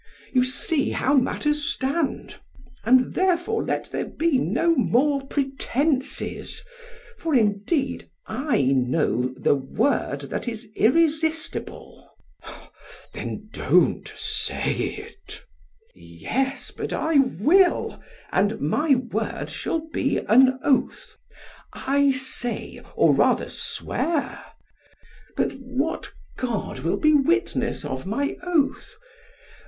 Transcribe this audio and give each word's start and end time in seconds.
PHAEDRUS: 0.01 0.35
You 0.35 0.43
see 0.43 0.89
how 0.89 1.13
matters 1.13 1.63
stand; 1.63 2.37
and 2.83 3.13
therefore 3.13 3.63
let 3.63 3.91
there 3.91 4.07
be 4.07 4.39
no 4.39 4.73
more 4.75 5.27
pretences; 5.27 6.63
for, 7.19 7.35
indeed, 7.35 8.09
I 8.25 8.63
know 8.71 9.31
the 9.37 9.53
word 9.53 10.21
that 10.21 10.47
is 10.47 10.69
irresistible. 10.75 12.09
SOCRATES: 12.43 12.71
Then 13.13 13.49
don't 13.53 14.07
say 14.15 14.71
it. 14.75 15.45
PHAEDRUS: 15.93 15.93
Yes, 15.93 16.71
but 16.71 16.93
I 16.93 17.19
will; 17.19 18.01
and 18.31 18.59
my 18.59 18.95
word 18.95 19.51
shall 19.51 19.87
be 19.93 20.17
an 20.17 20.57
oath. 20.63 21.15
'I 21.73 22.09
say, 22.09 22.81
or 22.95 23.13
rather 23.13 23.49
swear' 23.49 24.43
but 25.37 25.51
what 25.59 26.11
god 26.37 26.79
will 26.79 26.97
be 26.97 27.13
witness 27.13 27.85
of 27.85 28.07
my 28.07 28.35
oath? 28.41 28.95